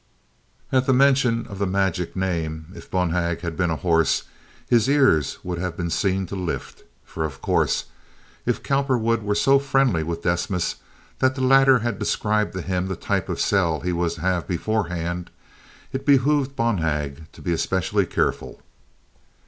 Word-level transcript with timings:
At 0.71 0.87
the 0.87 0.93
mention 0.95 1.45
of 1.45 1.59
the 1.59 1.67
magic 1.67 2.15
name, 2.15 2.69
if 2.73 2.89
Bonhag 2.89 3.41
had 3.41 3.55
been 3.55 3.69
a 3.69 3.75
horse, 3.75 4.23
his 4.67 4.89
ears 4.89 5.37
would 5.43 5.59
have 5.59 5.77
been 5.77 5.91
seen 5.91 6.25
to 6.25 6.35
lift. 6.35 6.81
For, 7.05 7.23
of 7.23 7.39
course, 7.39 7.85
if 8.43 8.63
Cowperwood 8.63 9.21
was 9.21 9.39
so 9.39 9.59
friendly 9.59 10.01
with 10.01 10.23
Desmas 10.23 10.77
that 11.19 11.35
the 11.35 11.41
latter 11.43 11.77
had 11.85 11.99
described 11.99 12.53
to 12.53 12.61
him 12.61 12.87
the 12.87 12.95
type 12.95 13.29
of 13.29 13.39
cell 13.39 13.81
he 13.81 13.91
was 13.93 14.15
to 14.15 14.21
have 14.21 14.47
beforehand, 14.47 15.29
it 15.93 16.03
behooved 16.03 16.55
Bonhag 16.55 17.31
to 17.33 17.41
be 17.43 17.53
especially 17.53 18.07
careful. 18.07 18.59